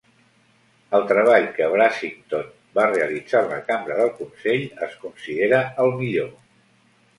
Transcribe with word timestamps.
El 0.99 1.03
treball 1.11 1.45
que 1.57 1.67
Brassington 1.73 2.49
va 2.79 2.87
realitzar 2.93 3.43
en 3.43 3.53
la 3.53 3.61
cambra 3.69 4.01
del 4.01 4.11
consell 4.23 4.67
es 4.89 4.99
considera 5.07 5.63
el 5.87 5.97
millor. 6.03 6.37